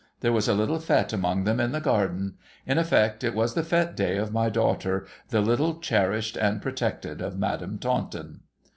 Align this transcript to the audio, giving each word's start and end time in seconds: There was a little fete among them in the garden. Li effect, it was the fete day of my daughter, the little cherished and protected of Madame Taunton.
There 0.21 0.31
was 0.33 0.47
a 0.47 0.55
little 0.55 0.79
fete 0.79 1.13
among 1.13 1.43
them 1.43 1.59
in 1.59 1.73
the 1.73 1.79
garden. 1.79 2.33
Li 2.67 2.75
effect, 2.75 3.23
it 3.23 3.35
was 3.35 3.53
the 3.53 3.61
fete 3.61 3.95
day 3.95 4.17
of 4.17 4.33
my 4.33 4.49
daughter, 4.49 5.05
the 5.29 5.41
little 5.41 5.79
cherished 5.79 6.35
and 6.37 6.59
protected 6.59 7.21
of 7.21 7.37
Madame 7.37 7.77
Taunton. 7.77 8.39